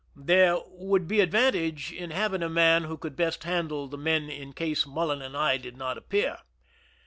There 0.15 0.57
would 0.65 1.07
be 1.07 1.19
advantage 1.21 1.91
in 1.91 2.09
having 2.09 2.41
a 2.41 2.49
man 2.49 2.85
who 2.85 2.97
could 2.97 3.15
best 3.15 3.43
handle 3.43 3.87
the 3.87 3.99
men 3.99 4.31
in 4.31 4.51
case 4.51 4.87
Mullen 4.87 5.21
and 5.21 5.37
I 5.37 5.57
did 5.57 5.77
not 5.77 5.95
appear. 5.95 6.37